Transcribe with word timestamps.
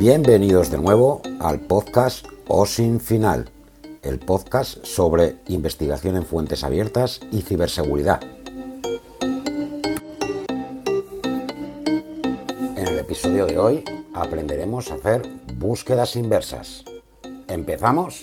Bienvenidos 0.00 0.70
de 0.70 0.78
nuevo 0.78 1.22
al 1.40 1.58
podcast 1.58 2.24
O 2.46 2.66
Sin 2.66 3.00
Final, 3.00 3.50
el 4.02 4.20
podcast 4.20 4.84
sobre 4.84 5.38
investigación 5.48 6.14
en 6.14 6.24
fuentes 6.24 6.62
abiertas 6.62 7.20
y 7.32 7.42
ciberseguridad. 7.42 8.20
En 12.76 12.86
el 12.86 12.96
episodio 13.00 13.46
de 13.46 13.58
hoy 13.58 13.84
aprenderemos 14.14 14.92
a 14.92 14.94
hacer 14.94 15.28
búsquedas 15.56 16.14
inversas. 16.14 16.84
¿Empezamos? 17.48 18.22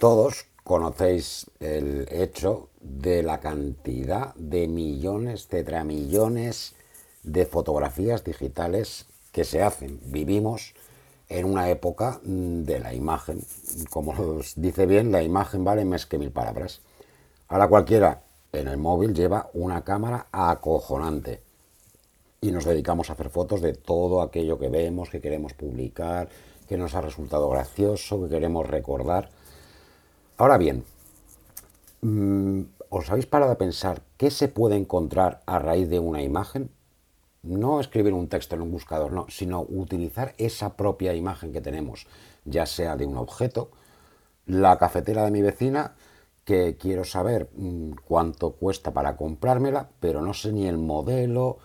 Todos 0.00 0.46
conocéis 0.64 1.50
el 1.60 2.08
hecho 2.10 2.67
de 3.00 3.22
la 3.22 3.38
cantidad 3.38 4.34
de 4.34 4.66
millones, 4.66 5.46
tetramillones 5.46 6.74
de 7.22 7.46
fotografías 7.46 8.24
digitales 8.24 9.06
que 9.32 9.44
se 9.44 9.62
hacen. 9.62 10.00
Vivimos 10.06 10.74
en 11.28 11.44
una 11.44 11.70
época 11.70 12.20
de 12.22 12.80
la 12.80 12.94
imagen. 12.94 13.40
Como 13.90 14.12
os 14.12 14.54
dice 14.56 14.86
bien, 14.86 15.12
la 15.12 15.22
imagen 15.22 15.64
vale 15.64 15.84
más 15.84 16.06
que 16.06 16.18
mil 16.18 16.32
palabras. 16.32 16.80
Ahora 17.48 17.68
cualquiera 17.68 18.22
en 18.52 18.66
el 18.66 18.78
móvil 18.78 19.14
lleva 19.14 19.50
una 19.52 19.84
cámara 19.84 20.26
acojonante 20.32 21.42
y 22.40 22.50
nos 22.50 22.64
dedicamos 22.64 23.10
a 23.10 23.12
hacer 23.12 23.30
fotos 23.30 23.60
de 23.60 23.74
todo 23.74 24.22
aquello 24.22 24.58
que 24.58 24.68
vemos, 24.68 25.10
que 25.10 25.20
queremos 25.20 25.54
publicar, 25.54 26.28
que 26.68 26.76
nos 26.76 26.94
ha 26.94 27.00
resultado 27.00 27.48
gracioso, 27.48 28.22
que 28.22 28.28
queremos 28.28 28.66
recordar. 28.66 29.30
Ahora 30.36 30.56
bien, 30.56 30.84
mm, 32.00 32.62
¿os 32.90 33.10
habéis 33.10 33.26
parado 33.26 33.52
a 33.52 33.58
pensar 33.58 34.02
qué 34.16 34.30
se 34.30 34.48
puede 34.48 34.76
encontrar 34.76 35.42
a 35.46 35.58
raíz 35.58 35.88
de 35.88 35.98
una 35.98 36.22
imagen? 36.22 36.70
No 37.42 37.80
escribir 37.80 38.12
un 38.12 38.28
texto 38.28 38.56
en 38.56 38.62
un 38.62 38.70
buscador, 38.70 39.12
no, 39.12 39.26
sino 39.28 39.62
utilizar 39.62 40.34
esa 40.38 40.76
propia 40.76 41.14
imagen 41.14 41.52
que 41.52 41.60
tenemos, 41.60 42.06
ya 42.44 42.66
sea 42.66 42.96
de 42.96 43.06
un 43.06 43.16
objeto, 43.16 43.70
la 44.46 44.78
cafetera 44.78 45.24
de 45.24 45.30
mi 45.30 45.42
vecina, 45.42 45.94
que 46.44 46.76
quiero 46.78 47.04
saber 47.04 47.50
mm, 47.54 47.92
cuánto 48.06 48.52
cuesta 48.52 48.92
para 48.92 49.16
comprármela, 49.16 49.90
pero 50.00 50.22
no 50.22 50.32
sé 50.32 50.52
ni 50.52 50.66
el 50.66 50.78
modelo, 50.78 51.58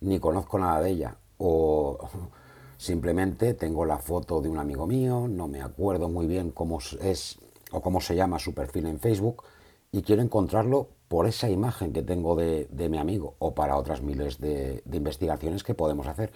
ni 0.00 0.20
conozco 0.20 0.58
nada 0.58 0.80
de 0.80 0.90
ella. 0.90 1.16
O 1.38 1.98
simplemente 2.76 3.54
tengo 3.54 3.84
la 3.86 3.98
foto 3.98 4.40
de 4.40 4.48
un 4.48 4.58
amigo 4.58 4.86
mío, 4.86 5.26
no 5.28 5.48
me 5.48 5.62
acuerdo 5.62 6.08
muy 6.08 6.26
bien 6.26 6.50
cómo 6.50 6.78
es 7.00 7.38
o 7.70 7.80
cómo 7.80 8.00
se 8.00 8.14
llama 8.14 8.38
su 8.38 8.54
perfil 8.54 8.86
en 8.86 9.00
Facebook 9.00 9.44
y 9.92 10.02
quiero 10.02 10.22
encontrarlo 10.22 10.88
por 11.08 11.26
esa 11.26 11.48
imagen 11.48 11.92
que 11.92 12.02
tengo 12.02 12.36
de, 12.36 12.88
mi 12.90 12.98
amigo 12.98 13.34
o 13.38 13.54
para 13.54 13.76
otras 13.76 14.02
miles 14.02 14.38
de, 14.38 14.82
de, 14.84 14.96
investigaciones 14.96 15.64
que 15.64 15.74
podemos 15.74 16.06
hacer. 16.06 16.32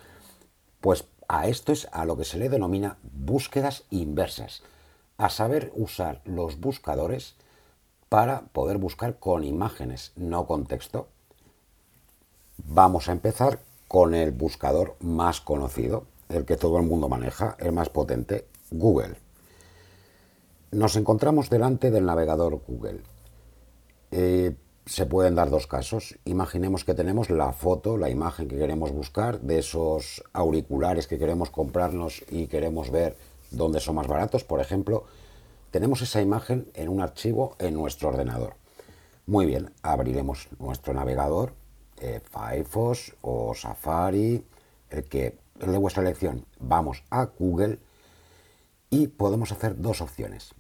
Pues 0.81 1.05
a 1.29 1.47
esto 1.47 1.73
es 1.73 1.89
a 1.93 2.05
lo 2.05 2.17
que 2.17 2.25
se 2.25 2.39
le 2.39 2.49
denomina 2.49 2.97
búsquedas 3.03 3.85
inversas, 3.91 4.63
a 5.19 5.29
saber 5.29 5.73
usar 5.77 6.23
los 6.25 6.59
buscadores 6.59 7.37
para 8.09 8.43
poder 8.53 8.79
buscar 8.79 9.19
con 9.19 9.45
imágenes, 9.45 10.13
no 10.17 10.47
con 10.47 10.67
texto. 10.67 11.09
Vamos 12.59 13.09
a 13.09 13.13
empezar 13.13 13.61
con 13.89 14.15
el 14.15 14.31
buscador 14.31 14.97
más 15.01 15.41
conocido, 15.41 16.05
el 16.29 16.45
que 16.45 16.57
todo 16.57 16.79
el 16.79 16.85
mundo 16.85 17.09
maneja, 17.09 17.57
el 17.59 17.73
más 17.73 17.91
potente, 17.91 18.47
Google. 18.71 19.17
Nos 20.71 20.97
encontramos 20.97 21.51
delante 21.51 21.91
del 21.91 22.07
navegador 22.07 22.63
Google. 22.67 23.03
Eh, 24.13 24.55
se 24.85 25.07
pueden 25.07 25.35
dar 25.35 25.49
dos 25.49 25.67
casos. 25.67 26.19
Imaginemos 26.25 26.85
que 26.85 26.95
tenemos 26.95 27.31
la 27.31 27.53
foto, 27.53 27.97
la 27.97 28.11
imagen 28.11 28.47
que 28.47 28.59
queremos 28.59 28.93
buscar, 28.93 29.41
de 29.41 29.59
esos 29.59 30.23
auriculares 30.33 31.07
que 31.07 31.19
queremos 31.19 31.51
comprarnos 31.51 32.23
y 32.31 32.47
queremos 32.47 32.91
ver 32.91 33.17
dónde 33.51 33.81
son 33.81 33.95
más 33.97 34.09
baratos, 34.09 34.45
por 34.45 34.61
ejemplo. 34.61 35.05
Tenemos 35.71 36.03
esa 36.03 36.21
imagen 36.21 36.71
en 36.75 36.91
un 36.91 37.01
archivo 37.01 37.57
en 37.59 37.75
nuestro 37.75 38.11
ordenador. 38.11 38.55
Muy 39.27 39.47
bien, 39.47 39.71
abriremos 39.83 40.49
nuestro 40.59 40.93
navegador, 40.93 41.55
eh, 42.01 42.21
Firefox 42.31 43.15
o 43.23 43.55
Safari, 43.55 44.45
el 44.91 45.05
que 45.05 45.39
el 45.61 45.73
de 45.73 45.79
vuestra 45.79 46.03
elección. 46.03 46.45
Vamos 46.59 47.05
a 47.09 47.25
Google 47.27 47.79
y 48.91 49.07
podemos 49.07 49.53
hacer 49.53 49.81
dos 49.81 50.03
opciones. 50.03 50.55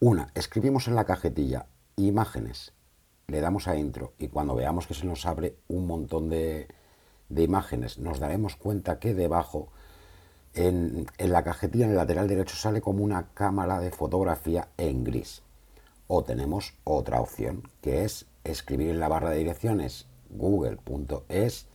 Una, 0.00 0.30
escribimos 0.34 0.88
en 0.88 0.96
la 0.96 1.04
cajetilla 1.04 1.66
imágenes, 2.06 2.72
le 3.26 3.40
damos 3.40 3.68
a 3.68 3.76
intro 3.76 4.14
y 4.18 4.28
cuando 4.28 4.54
veamos 4.54 4.86
que 4.86 4.94
se 4.94 5.06
nos 5.06 5.26
abre 5.26 5.56
un 5.68 5.86
montón 5.86 6.28
de, 6.28 6.68
imágenes, 7.28 7.98
nos 7.98 8.20
daremos 8.20 8.56
cuenta 8.56 8.98
que 8.98 9.14
debajo, 9.14 9.68
en, 10.54 11.06
en, 11.18 11.32
la 11.32 11.44
cajetilla 11.44 11.84
en 11.84 11.90
el 11.90 11.96
lateral 11.96 12.28
derecho, 12.28 12.56
sale 12.56 12.80
como 12.80 13.04
una 13.04 13.28
cámara 13.34 13.80
de 13.80 13.90
fotografía 13.90 14.68
en 14.76 15.04
gris. 15.04 15.42
O 16.06 16.24
tenemos 16.24 16.74
otra 16.84 17.20
opción, 17.20 17.64
que 17.82 18.04
es 18.04 18.26
escribir 18.44 18.90
en 18.90 19.00
la 19.00 19.08
barra 19.08 19.30
de 19.30 19.38
direcciones 19.38 20.06
google.es 20.30 21.66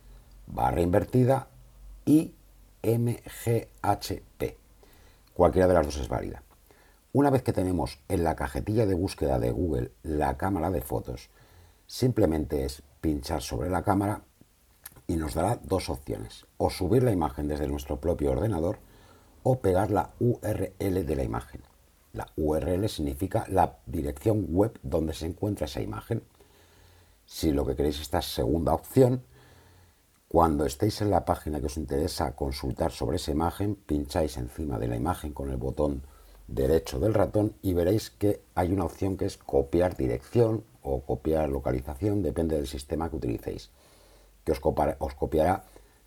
barra 0.47 0.81
invertida 0.81 1.47
y 2.05 2.33
mghp. 2.83 4.57
Cualquiera 5.33 5.67
de 5.67 5.73
las 5.73 5.85
dos 5.85 5.97
es 5.97 6.07
válida. 6.07 6.42
Una 7.15 7.29
vez 7.29 7.43
que 7.43 7.53
tenemos 7.53 7.99
en 8.09 8.23
la 8.23 8.35
cajetilla 8.35 8.87
de 8.87 8.95
búsqueda 8.95 9.37
de 9.37 9.51
Google 9.51 9.91
la 10.01 10.35
cámara 10.35 10.71
de 10.71 10.81
fotos, 10.81 11.29
simplemente 11.85 12.65
es 12.65 12.81
pinchar 13.01 13.43
sobre 13.43 13.69
la 13.69 13.83
cámara 13.83 14.23
y 15.05 15.15
nos 15.15 15.35
dará 15.35 15.59
dos 15.63 15.91
opciones, 15.91 16.47
o 16.57 16.71
subir 16.71 17.03
la 17.03 17.11
imagen 17.11 17.47
desde 17.47 17.67
nuestro 17.67 18.01
propio 18.01 18.31
ordenador 18.31 18.79
o 19.43 19.59
pegar 19.59 19.91
la 19.91 20.09
URL 20.19 21.05
de 21.05 21.15
la 21.15 21.23
imagen. 21.23 21.61
La 22.13 22.25
URL 22.35 22.89
significa 22.89 23.45
la 23.47 23.77
dirección 23.85 24.47
web 24.49 24.79
donde 24.81 25.13
se 25.13 25.27
encuentra 25.27 25.65
esa 25.65 25.81
imagen. 25.81 26.23
Si 27.27 27.51
lo 27.51 27.63
que 27.63 27.75
queréis 27.75 27.97
es 27.97 28.01
esta 28.01 28.23
segunda 28.23 28.73
opción, 28.73 29.21
cuando 30.29 30.65
estéis 30.65 30.99
en 31.01 31.11
la 31.11 31.25
página 31.25 31.59
que 31.59 31.67
os 31.67 31.77
interesa 31.77 32.35
consultar 32.35 32.91
sobre 32.91 33.17
esa 33.17 33.29
imagen, 33.29 33.75
pincháis 33.75 34.37
encima 34.37 34.79
de 34.79 34.87
la 34.87 34.95
imagen 34.95 35.31
con 35.31 35.51
el 35.51 35.57
botón 35.57 36.01
derecho 36.47 36.99
del 36.99 37.13
ratón 37.13 37.55
y 37.61 37.73
veréis 37.73 38.09
que 38.09 38.41
hay 38.55 38.71
una 38.71 38.85
opción 38.85 39.17
que 39.17 39.25
es 39.25 39.37
copiar 39.37 39.95
dirección 39.95 40.63
o 40.81 41.01
copiar 41.01 41.49
localización, 41.49 42.21
depende 42.21 42.55
del 42.55 42.67
sistema 42.67 43.09
que 43.09 43.15
utilicéis, 43.15 43.69
que 44.43 44.51
os, 44.51 44.59
copiará 44.59 45.63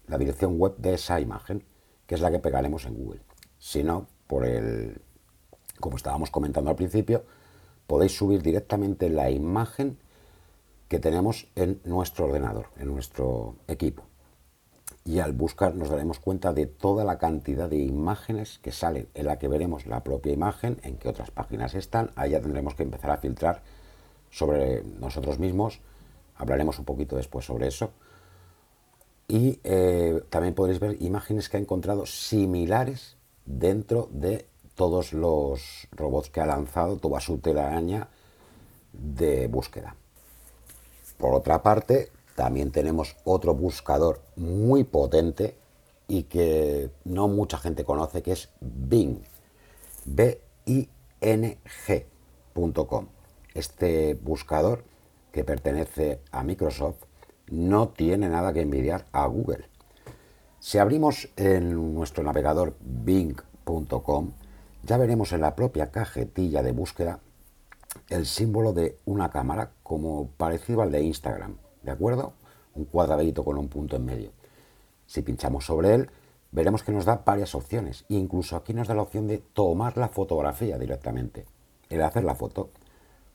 la 0.07 0.19
dirección 0.19 0.59
web 0.59 0.77
de 0.77 0.95
esa 0.95 1.21
imagen, 1.21 1.65
que 2.07 2.15
es 2.15 2.21
la 2.21 2.31
que 2.31 2.39
pegaremos 2.39 2.85
en 2.85 2.95
Google. 2.95 3.21
Si 3.59 3.83
no, 3.83 4.07
por 4.27 4.45
el, 4.45 5.01
como 5.81 5.97
estábamos 5.97 6.31
comentando 6.31 6.71
al 6.71 6.77
principio, 6.77 7.25
podéis 7.87 8.17
subir 8.17 8.43
directamente 8.43 9.09
la 9.09 9.31
imagen 9.31 9.99
que 10.89 10.99
tenemos 10.99 11.49
en 11.57 11.81
nuestro 11.85 12.27
ordenador, 12.27 12.67
en 12.79 12.89
nuestro 12.89 13.57
equipo 13.67 14.06
y 15.07 15.21
al 15.21 15.33
buscar 15.33 15.77
nos 15.77 15.89
daremos 15.89 16.19
cuenta 16.19 16.53
de 16.53 16.67
toda 16.67 17.05
la 17.05 17.17
cantidad 17.17 17.69
de 17.69 17.79
imágenes 17.79 18.59
que 18.59 18.73
salen, 18.73 19.09
en 19.15 19.27
la 19.27 19.39
que 19.39 19.47
veremos 19.47 19.87
la 19.87 20.03
propia 20.03 20.33
imagen, 20.33 20.79
en 20.83 20.97
qué 20.97 21.09
otras 21.09 21.31
páginas 21.31 21.75
están, 21.75 22.11
ahí 22.17 22.33
ya 22.33 22.41
tendremos 22.41 22.75
que 22.75 22.83
empezar 22.83 23.13
a 23.13 23.19
filtrar 23.19 23.63
sobre 24.31 24.83
nosotros 24.83 25.39
mismos, 25.39 25.81
hablaremos 26.35 26.81
un 26.81 26.85
poquito 26.85 27.15
después 27.15 27.47
sobre 27.47 27.69
eso, 27.69 27.93
y 29.29 29.61
eh, 29.63 30.23
también 30.29 30.55
podréis 30.55 30.81
ver 30.81 31.01
imágenes 31.01 31.49
que 31.49 31.57
ha 31.57 31.61
encontrado 31.61 32.05
similares 32.05 33.17
dentro 33.45 34.09
de 34.11 34.47
todos 34.75 35.13
los 35.13 35.87
robots 35.93 36.31
que 36.31 36.41
ha 36.41 36.47
lanzado, 36.47 36.97
toda 36.97 37.21
su 37.21 37.39
telaraña 37.39 38.09
de 38.93 39.47
búsqueda. 39.47 39.95
Por 41.17 41.33
otra 41.33 41.63
parte, 41.63 42.11
también 42.37 42.71
tenemos 42.71 43.17
otro 43.25 43.55
buscador 43.55 44.21
muy 44.37 44.85
potente 44.85 45.57
y 46.07 46.25
que 46.25 46.91
no 47.05 47.27
mucha 47.29 47.59
gente 47.59 47.85
conoce, 47.85 48.23
que 48.23 48.33
es 48.33 48.51
Bing. 48.61 49.23
B-I-N-G.com. 50.05 50.37
Este 53.55 54.15
buscador, 54.15 54.85
que 55.33 55.43
pertenece 55.45 56.21
a 56.31 56.45
Microsoft, 56.45 57.03
no 57.49 57.89
tiene 57.89 58.29
nada 58.29 58.53
que 58.53 58.61
envidiar 58.61 59.07
a 59.13 59.27
Google. 59.27 59.69
Si 60.61 60.79
abrimos 60.79 61.29
en 61.37 61.95
nuestro 61.95 62.23
navegador 62.23 62.77
bing.com, 62.81 64.33
ya 64.83 64.99
veremos 64.99 65.33
en 65.33 65.41
la 65.41 65.57
propia 65.57 65.91
cajetilla 65.91 66.63
de 66.63 66.73
búsqueda 66.73 67.21
el 68.09 68.27
símbolo 68.27 68.73
de 68.73 68.99
una 69.05 69.31
cámara 69.31 69.71
como 69.83 70.29
parecido 70.37 70.83
al 70.83 70.93
de 70.93 71.03
Instagram. 71.03 71.57
¿De 71.87 71.93
acuerdo? 71.93 72.35
Un 72.75 72.85
cuadradito 72.85 73.45
con 73.45 73.57
un 73.57 73.69
punto 73.69 73.97
en 73.97 74.05
medio. 74.05 74.33
Si 75.07 75.23
pinchamos 75.23 75.65
sobre 75.65 75.95
él, 75.95 76.11
veremos 76.51 76.83
que 76.83 76.93
nos 76.93 77.05
da 77.05 77.23
varias 77.25 77.55
opciones. 77.55 78.05
incluso 78.09 78.57
aquí 78.57 78.75
nos 78.75 78.89
da 78.89 78.95
la 78.95 79.03
opción 79.03 79.29
de 79.29 79.39
tomar 79.39 79.97
la 79.97 80.09
fotografía 80.09 80.79
directamente. 80.79 81.47
El 81.89 82.03
hacer 82.03 82.25
la 82.25 82.35
foto, 82.35 82.71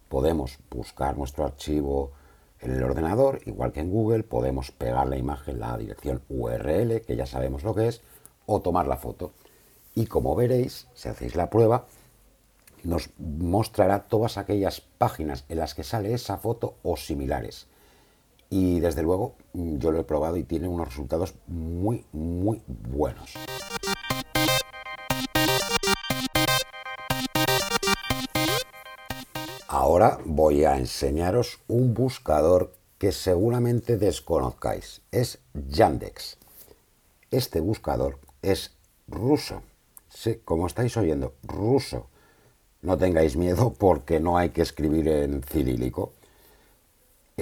podemos 0.10 0.60
buscar 0.70 1.18
nuestro 1.18 1.46
archivo 1.46 2.12
En 2.60 2.74
el 2.74 2.84
ordenador, 2.84 3.40
igual 3.48 3.72
que 3.72 3.80
en 3.80 3.90
Google, 3.90 4.22
podemos 4.22 4.70
pegar 4.70 5.08
la 5.08 5.18
imagen, 5.18 5.60
la 5.60 5.76
dirección 5.78 6.22
URL, 6.30 7.02
que 7.02 7.16
ya 7.16 7.26
sabemos 7.26 7.64
lo 7.64 7.74
que 7.74 7.88
es, 7.88 8.02
o 8.46 8.62
tomar 8.62 8.86
la 8.86 8.98
foto. 8.98 9.32
Y 9.96 10.06
como 10.06 10.36
veréis, 10.36 10.88
si 10.94 11.10
hacéis 11.10 11.36
la 11.36 11.50
prueba, 11.50 11.88
nos 12.84 13.10
mostrará 13.18 14.04
todas 14.04 14.38
aquellas 14.38 14.82
páginas 14.82 15.44
en 15.50 15.58
las 15.58 15.74
que 15.74 15.84
sale 15.84 16.14
esa 16.14 16.38
foto 16.38 16.76
o 16.84 16.98
similares. 16.98 17.66
Y 18.54 18.82
desde 18.82 19.02
luego 19.02 19.36
yo 19.54 19.94
lo 19.94 20.00
he 20.02 20.04
probado 20.04 20.36
y 20.36 20.44
tiene 20.44 20.68
unos 20.68 20.90
resultados 20.90 21.34
muy, 21.48 22.06
muy 22.12 22.62
buenos. 22.68 23.34
Ahora 29.70 30.20
voy 30.26 30.66
a 30.66 30.78
enseñaros 30.78 31.60
un 31.70 31.94
buscador 31.94 32.74
que 32.98 33.14
seguramente 33.14 33.98
desconozcáis. 33.98 35.02
Es 35.12 35.40
Yandex. 35.54 36.38
Este 37.32 37.62
buscador 37.62 38.20
es 38.42 38.72
ruso. 39.08 39.64
Sí, 40.10 40.42
como 40.44 40.68
estáis 40.68 40.98
oyendo, 40.98 41.36
ruso. 41.44 42.08
No 42.82 42.98
tengáis 42.98 43.38
miedo 43.38 43.74
porque 43.80 44.20
no 44.20 44.38
hay 44.38 44.50
que 44.50 44.62
escribir 44.62 45.08
en 45.08 45.42
cirílico. 45.42 46.12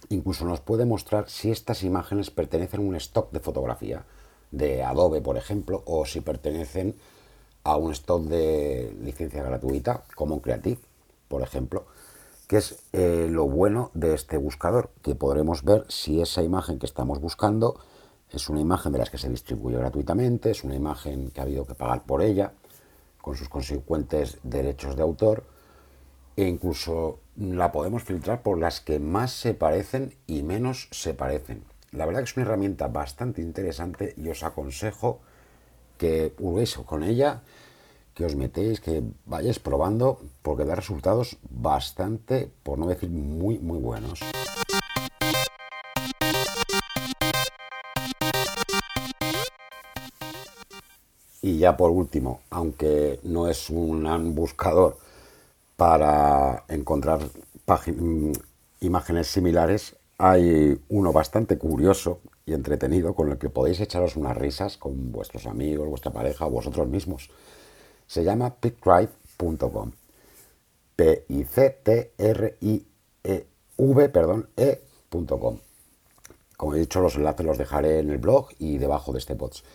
Incluso 0.09 0.45
nos 0.45 0.61
puede 0.61 0.85
mostrar 0.85 1.29
si 1.29 1.51
estas 1.51 1.83
imágenes 1.83 2.31
pertenecen 2.31 2.81
a 2.81 2.83
un 2.83 2.95
stock 2.95 3.31
de 3.31 3.39
fotografía, 3.39 4.05
de 4.51 4.83
Adobe, 4.83 5.21
por 5.21 5.37
ejemplo, 5.37 5.83
o 5.85 6.05
si 6.05 6.21
pertenecen 6.21 6.95
a 7.63 7.77
un 7.77 7.91
stock 7.91 8.23
de 8.23 8.95
licencia 9.01 9.43
gratuita 9.43 10.03
como 10.15 10.41
Creative, 10.41 10.79
por 11.31 11.41
ejemplo, 11.43 11.85
que 12.47 12.57
es 12.57 12.83
eh, 12.91 13.27
lo 13.31 13.47
bueno 13.47 13.89
de 13.93 14.13
este 14.13 14.35
buscador, 14.35 14.91
que 15.01 15.15
podremos 15.15 15.63
ver 15.63 15.85
si 15.87 16.21
esa 16.21 16.43
imagen 16.43 16.77
que 16.77 16.85
estamos 16.85 17.21
buscando 17.21 17.79
es 18.29 18.49
una 18.49 18.59
imagen 18.59 18.91
de 18.91 18.99
las 18.99 19.09
que 19.09 19.17
se 19.17 19.29
distribuye 19.29 19.77
gratuitamente, 19.77 20.51
es 20.51 20.65
una 20.65 20.75
imagen 20.75 21.31
que 21.31 21.39
ha 21.39 21.43
habido 21.43 21.65
que 21.65 21.73
pagar 21.73 22.03
por 22.03 22.21
ella, 22.21 22.51
con 23.21 23.37
sus 23.37 23.47
consecuentes 23.47 24.39
derechos 24.43 24.97
de 24.97 25.03
autor, 25.03 25.45
e 26.35 26.43
incluso 26.43 27.19
la 27.37 27.71
podemos 27.71 28.03
filtrar 28.03 28.41
por 28.41 28.57
las 28.57 28.81
que 28.81 28.99
más 28.99 29.31
se 29.31 29.53
parecen 29.53 30.13
y 30.27 30.43
menos 30.43 30.89
se 30.91 31.13
parecen. 31.13 31.63
La 31.91 32.05
verdad 32.05 32.19
que 32.19 32.25
es 32.25 32.35
una 32.35 32.45
herramienta 32.45 32.89
bastante 32.89 33.41
interesante 33.41 34.13
y 34.17 34.27
os 34.27 34.43
aconsejo 34.43 35.21
que 35.97 36.33
juguéis 36.37 36.75
con 36.77 37.03
ella, 37.03 37.43
os 38.23 38.35
metéis, 38.35 38.79
que 38.79 39.03
vayáis 39.25 39.59
probando, 39.59 40.19
porque 40.41 40.65
da 40.65 40.75
resultados 40.75 41.37
bastante, 41.49 42.49
por 42.63 42.77
no 42.77 42.87
decir 42.87 43.09
muy, 43.09 43.59
muy 43.59 43.79
buenos. 43.79 44.19
Y 51.41 51.57
ya 51.57 51.75
por 51.75 51.89
último, 51.89 52.41
aunque 52.49 53.19
no 53.23 53.47
es 53.47 53.69
un 53.69 54.35
buscador 54.35 54.97
para 55.75 56.65
encontrar 56.67 57.19
mm, 57.25 58.31
imágenes 58.81 59.27
similares, 59.27 59.95
hay 60.19 60.79
uno 60.89 61.11
bastante 61.11 61.57
curioso 61.57 62.19
y 62.45 62.53
entretenido 62.53 63.15
con 63.15 63.31
el 63.31 63.39
que 63.39 63.49
podéis 63.49 63.79
echaros 63.79 64.15
unas 64.15 64.37
risas 64.37 64.77
con 64.77 65.11
vuestros 65.11 65.47
amigos, 65.47 65.89
vuestra 65.89 66.11
pareja 66.11 66.45
o 66.45 66.51
vosotros 66.51 66.87
mismos. 66.87 67.31
Se 68.11 68.25
llama 68.25 68.53
pictrive.com. 68.53 69.91
P 70.97 71.25
I 71.29 71.43
C 71.45 71.69
T 71.81 72.11
R 72.17 72.57
I 72.59 72.85
E 73.23 73.47
V, 73.77 74.09
perdón, 74.09 74.49
e.com. 74.57 75.57
Como 76.57 76.75
he 76.75 76.79
dicho, 76.79 76.99
los 76.99 77.15
enlaces 77.15 77.45
los 77.45 77.57
dejaré 77.57 77.99
en 77.99 78.09
el 78.09 78.17
blog 78.17 78.49
y 78.59 78.79
debajo 78.79 79.13
de 79.13 79.19
este 79.19 79.37
post. 79.37 79.65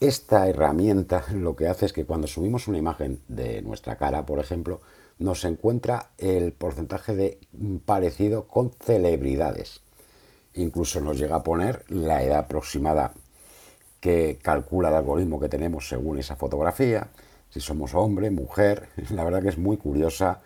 Esta 0.00 0.48
herramienta 0.48 1.24
lo 1.34 1.54
que 1.54 1.68
hace 1.68 1.86
es 1.86 1.92
que 1.92 2.04
cuando 2.04 2.26
subimos 2.26 2.66
una 2.66 2.78
imagen 2.78 3.20
de 3.28 3.62
nuestra 3.62 3.94
cara, 3.94 4.26
por 4.26 4.40
ejemplo, 4.40 4.80
nos 5.20 5.44
encuentra 5.44 6.10
el 6.18 6.50
porcentaje 6.50 7.14
de 7.14 7.38
parecido 7.84 8.48
con 8.48 8.72
celebridades. 8.72 9.82
Incluso 10.54 11.00
nos 11.00 11.16
llega 11.16 11.36
a 11.36 11.44
poner 11.44 11.84
la 11.90 12.24
edad 12.24 12.40
aproximada 12.40 13.12
que 14.00 14.40
calcula 14.42 14.88
el 14.88 14.96
algoritmo 14.96 15.38
que 15.38 15.48
tenemos 15.48 15.88
según 15.88 16.18
esa 16.18 16.34
fotografía, 16.34 17.08
si 17.52 17.60
somos 17.60 17.94
hombre, 17.94 18.30
mujer, 18.30 18.88
la 19.10 19.24
verdad 19.24 19.42
que 19.42 19.50
es 19.50 19.58
muy 19.58 19.76
curiosa 19.76 20.40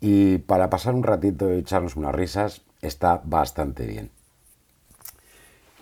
y 0.00 0.38
para 0.38 0.68
pasar 0.68 0.94
un 0.94 1.04
ratito 1.04 1.52
y 1.52 1.58
echarnos 1.58 1.94
unas 1.94 2.14
risas 2.14 2.62
está 2.80 3.22
bastante 3.24 3.86
bien. 3.86 4.10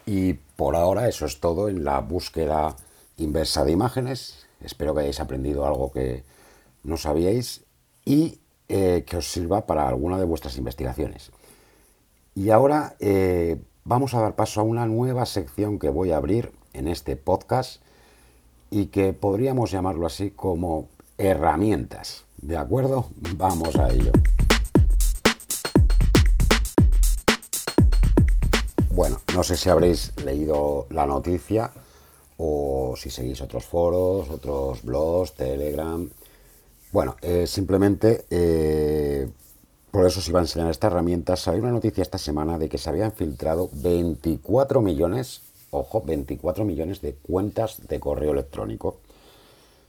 Y 0.05 0.35
por 0.35 0.77
ahora 0.77 1.09
eso 1.09 1.25
es 1.25 1.41
todo 1.41 1.71
en 1.71 1.85
la 1.85 2.01
búsqueda 2.01 2.77
inversa 3.17 3.65
de 3.65 3.73
imágenes. 3.73 4.47
Espero 4.61 4.95
que 4.95 5.01
hayáis 5.01 5.21
aprendido 5.21 5.67
algo 5.67 5.91
que 5.91 6.25
no 6.83 6.99
sabíais 6.99 7.65
y 8.05 8.41
eh, 8.69 9.05
que 9.07 9.17
os 9.17 9.31
sirva 9.31 9.67
para 9.67 9.89
alguna 9.89 10.19
de 10.19 10.25
vuestras 10.25 10.59
investigaciones. 10.59 11.31
Y 12.35 12.51
ahora 12.51 12.97
eh, 13.01 13.59
vamos 13.85 14.13
a 14.13 14.21
dar 14.21 14.37
paso 14.37 14.61
a 14.61 14.65
una 14.65 14.85
nueva 14.85 15.25
sección 15.25 15.79
que 15.79 15.89
voy 15.89 16.11
a 16.11 16.19
abrir 16.19 16.53
en 16.75 16.89
este 16.89 17.17
podcast 17.17 17.83
y 18.71 18.87
que 18.87 19.13
podríamos 19.13 19.71
llamarlo 19.71 20.07
así 20.07 20.31
como 20.31 20.89
herramientas. 21.19 22.25
¿De 22.37 22.57
acuerdo? 22.57 23.07
Vamos 23.37 23.77
a 23.77 23.91
ello. 23.91 24.13
Bueno, 28.91 29.21
no 29.35 29.43
sé 29.43 29.57
si 29.57 29.69
habréis 29.69 30.13
leído 30.25 30.87
la 30.91 31.07
noticia 31.07 31.71
o 32.37 32.95
si 32.97 33.11
seguís 33.11 33.41
otros 33.41 33.65
foros, 33.65 34.31
otros 34.31 34.83
blogs, 34.83 35.35
Telegram. 35.35 36.09
Bueno, 36.93 37.17
eh, 37.23 37.47
simplemente 37.47 38.25
eh, 38.31 39.31
por 39.91 40.07
eso 40.07 40.21
os 40.21 40.29
iba 40.29 40.39
a 40.41 40.43
enseñar 40.43 40.71
esta 40.71 40.87
herramienta. 40.87 41.37
Salió 41.37 41.63
una 41.63 41.73
noticia 41.73 42.03
esta 42.03 42.19
semana 42.19 42.59
de 42.59 42.69
que 42.69 42.79
se 42.79 42.91
habían 42.91 43.13
filtrado 43.13 43.71
24 43.73 44.81
millones, 44.81 45.43
ojo, 45.71 46.03
24 46.03 46.65
millones 46.65 47.01
de 47.01 47.15
cuentas 47.15 47.87
de 47.89 48.01
correo 48.01 48.33
electrónico. 48.33 48.99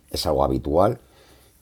Es 0.10 0.26
algo 0.26 0.44
habitual 0.44 1.00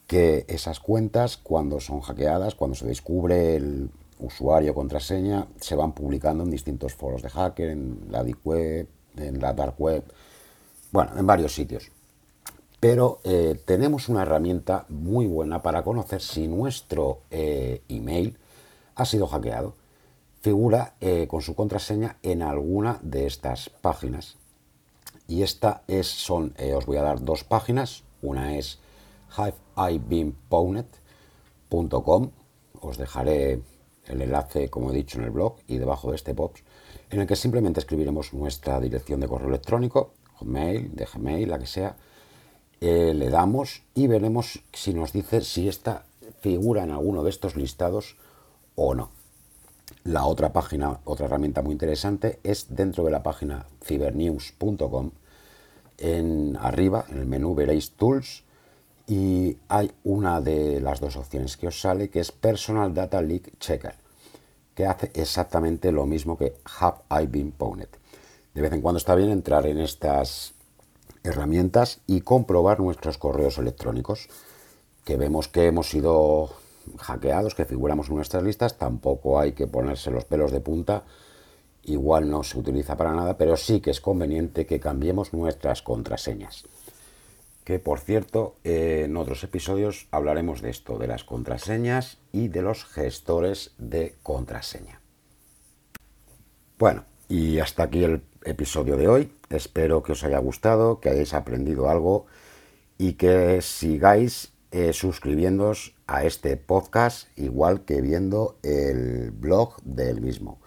que 0.06 0.44
esas 0.48 0.80
cuentas, 0.80 1.36
cuando 1.36 1.80
son 1.80 2.00
hackeadas, 2.00 2.54
cuando 2.54 2.74
se 2.74 2.86
descubre 2.86 3.56
el 3.56 3.90
usuario, 4.18 4.74
contraseña, 4.74 5.46
se 5.60 5.76
van 5.76 5.92
publicando 5.92 6.44
en 6.44 6.50
distintos 6.50 6.94
foros 6.94 7.22
de 7.22 7.30
hacker, 7.30 7.70
en 7.70 8.08
la 8.10 8.24
deep 8.24 8.38
web, 8.44 8.88
en 9.16 9.40
la 9.40 9.52
dark 9.52 9.74
web, 9.78 10.02
bueno, 10.92 11.12
en 11.16 11.26
varios 11.26 11.54
sitios. 11.54 11.90
Pero 12.80 13.20
eh, 13.24 13.60
tenemos 13.64 14.08
una 14.08 14.22
herramienta 14.22 14.86
muy 14.88 15.26
buena 15.26 15.62
para 15.62 15.82
conocer 15.82 16.22
si 16.22 16.48
nuestro 16.48 17.20
eh, 17.30 17.82
email 17.88 18.36
ha 18.94 19.04
sido 19.04 19.26
hackeado. 19.26 19.74
Figura 20.40 20.94
eh, 21.00 21.28
con 21.28 21.42
su 21.42 21.54
contraseña 21.54 22.16
en 22.22 22.42
alguna 22.42 22.98
de 23.02 23.26
estas 23.26 23.68
páginas. 23.68 24.38
Y 25.28 25.42
esta 25.42 25.82
es, 25.86 26.08
son, 26.08 26.54
os 26.74 26.86
voy 26.86 26.96
a 26.96 27.02
dar 27.02 27.22
dos 27.24 27.44
páginas. 27.44 28.02
Una 28.22 28.56
es 28.56 28.80
hiveibeenpwned.com. 29.36 32.30
Os 32.80 32.96
dejaré 32.96 33.60
el 34.06 34.22
enlace, 34.22 34.68
como 34.68 34.90
he 34.90 34.94
dicho, 34.94 35.18
en 35.18 35.24
el 35.24 35.30
blog 35.30 35.56
y 35.66 35.78
debajo 35.78 36.10
de 36.10 36.16
este 36.16 36.34
post, 36.34 36.58
en 37.10 37.20
el 37.20 37.26
que 37.26 37.36
simplemente 37.36 37.80
escribiremos 37.80 38.32
nuestra 38.32 38.80
dirección 38.80 39.20
de 39.20 39.28
correo 39.28 39.48
electrónico, 39.48 40.12
Hotmail, 40.36 40.94
de 40.94 41.06
Gmail, 41.06 41.48
la 41.48 41.58
que 41.58 41.66
sea, 41.66 41.96
eh, 42.80 43.12
le 43.14 43.30
damos 43.30 43.82
y 43.94 44.06
veremos 44.06 44.62
si 44.72 44.94
nos 44.94 45.12
dice 45.12 45.42
si 45.42 45.68
esta 45.68 46.06
figura 46.40 46.82
en 46.82 46.90
alguno 46.90 47.22
de 47.22 47.30
estos 47.30 47.56
listados 47.56 48.16
o 48.74 48.94
no. 48.94 49.10
La 50.04 50.24
otra 50.24 50.52
página, 50.52 51.00
otra 51.04 51.26
herramienta 51.26 51.60
muy 51.60 51.72
interesante 51.72 52.40
es 52.42 52.74
dentro 52.74 53.04
de 53.04 53.10
la 53.10 53.22
página 53.22 53.66
cybernews.com. 53.84 55.10
En 55.98 56.56
arriba, 56.58 57.04
en 57.10 57.18
el 57.18 57.26
menú 57.26 57.54
veréis 57.54 57.92
Tools 57.92 58.44
y 59.06 59.58
hay 59.68 59.92
una 60.04 60.40
de 60.40 60.80
las 60.80 61.00
dos 61.00 61.16
opciones 61.16 61.58
que 61.58 61.66
os 61.66 61.78
sale 61.78 62.08
que 62.08 62.20
es 62.20 62.32
Personal 62.32 62.94
Data 62.94 63.20
Leak 63.20 63.58
Checker, 63.58 63.94
que 64.74 64.86
hace 64.86 65.10
exactamente 65.14 65.92
lo 65.92 66.06
mismo 66.06 66.38
que 66.38 66.54
Have 66.78 66.98
I 67.22 67.26
Been 67.26 67.52
Pwned. 67.52 67.88
De 68.54 68.62
vez 68.62 68.72
en 68.72 68.80
cuando 68.80 68.98
está 68.98 69.14
bien 69.14 69.30
entrar 69.30 69.66
en 69.66 69.80
estas 69.80 70.54
herramientas 71.22 72.00
y 72.06 72.22
comprobar 72.22 72.80
nuestros 72.80 73.18
correos 73.18 73.58
electrónicos, 73.58 74.28
que 75.04 75.16
vemos 75.16 75.48
que 75.48 75.66
hemos 75.66 75.90
sido 75.90 76.50
hackeados, 76.98 77.54
que 77.54 77.64
figuramos 77.64 78.08
en 78.08 78.16
nuestras 78.16 78.42
listas, 78.42 78.78
tampoco 78.78 79.38
hay 79.38 79.52
que 79.52 79.66
ponerse 79.66 80.10
los 80.10 80.24
pelos 80.24 80.52
de 80.52 80.60
punta, 80.60 81.04
igual 81.84 82.30
no 82.30 82.42
se 82.42 82.58
utiliza 82.58 82.96
para 82.96 83.14
nada, 83.14 83.36
pero 83.36 83.56
sí 83.56 83.80
que 83.80 83.90
es 83.90 84.00
conveniente 84.00 84.66
que 84.66 84.80
cambiemos 84.80 85.32
nuestras 85.32 85.82
contraseñas. 85.82 86.64
Que 87.64 87.78
por 87.78 88.00
cierto, 88.00 88.56
en 88.64 89.16
otros 89.16 89.44
episodios 89.44 90.08
hablaremos 90.10 90.62
de 90.62 90.70
esto, 90.70 90.98
de 90.98 91.06
las 91.06 91.24
contraseñas 91.24 92.18
y 92.32 92.48
de 92.48 92.62
los 92.62 92.84
gestores 92.84 93.72
de 93.78 94.16
contraseña. 94.22 95.00
Bueno, 96.78 97.04
y 97.28 97.58
hasta 97.58 97.84
aquí 97.84 98.02
el 98.02 98.22
episodio 98.44 98.96
de 98.96 99.08
hoy. 99.08 99.32
Espero 99.50 100.02
que 100.02 100.12
os 100.12 100.24
haya 100.24 100.38
gustado, 100.38 101.00
que 101.00 101.10
hayáis 101.10 101.34
aprendido 101.34 101.88
algo 101.88 102.26
y 102.98 103.14
que 103.14 103.60
sigáis 103.62 104.52
eh, 104.70 104.92
suscribiéndoos 104.92 105.94
a 106.10 106.24
este 106.24 106.56
podcast, 106.56 107.28
igual 107.38 107.82
que 107.82 108.00
viendo 108.00 108.56
el 108.64 109.30
blog 109.30 109.80
del 109.82 110.20
mismo. 110.20 110.58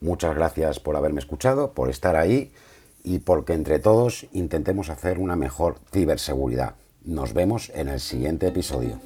Muchas 0.00 0.34
gracias 0.34 0.78
por 0.78 0.94
haberme 0.94 1.20
escuchado, 1.20 1.72
por 1.72 1.88
estar 1.88 2.16
ahí 2.16 2.52
y 3.02 3.20
porque 3.20 3.54
entre 3.54 3.78
todos 3.78 4.26
intentemos 4.32 4.90
hacer 4.90 5.18
una 5.18 5.36
mejor 5.36 5.76
ciberseguridad. 5.90 6.74
Nos 7.02 7.32
vemos 7.32 7.72
en 7.74 7.88
el 7.88 8.00
siguiente 8.00 8.48
episodio. 8.48 9.00